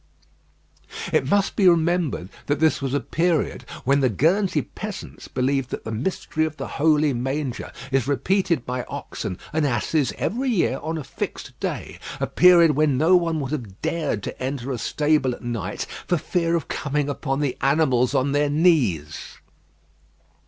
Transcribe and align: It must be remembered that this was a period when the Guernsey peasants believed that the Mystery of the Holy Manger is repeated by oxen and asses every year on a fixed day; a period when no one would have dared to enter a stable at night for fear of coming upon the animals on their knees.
It 1.13 1.29
must 1.29 1.55
be 1.55 1.69
remembered 1.69 2.29
that 2.47 2.59
this 2.59 2.81
was 2.81 2.95
a 2.95 2.99
period 2.99 3.65
when 3.83 3.99
the 3.99 4.09
Guernsey 4.09 4.63
peasants 4.63 5.27
believed 5.27 5.69
that 5.69 5.83
the 5.83 5.91
Mystery 5.91 6.43
of 6.43 6.57
the 6.57 6.67
Holy 6.67 7.13
Manger 7.13 7.71
is 7.91 8.07
repeated 8.07 8.65
by 8.65 8.83
oxen 8.85 9.37
and 9.53 9.63
asses 9.63 10.11
every 10.17 10.49
year 10.49 10.79
on 10.81 10.97
a 10.97 11.03
fixed 11.03 11.53
day; 11.59 11.99
a 12.19 12.25
period 12.25 12.71
when 12.71 12.97
no 12.97 13.15
one 13.15 13.39
would 13.41 13.51
have 13.51 13.79
dared 13.83 14.23
to 14.23 14.41
enter 14.41 14.71
a 14.71 14.79
stable 14.79 15.35
at 15.35 15.43
night 15.43 15.85
for 16.07 16.17
fear 16.17 16.55
of 16.55 16.67
coming 16.67 17.07
upon 17.07 17.39
the 17.39 17.55
animals 17.61 18.15
on 18.15 18.31
their 18.31 18.49
knees. 18.49 19.37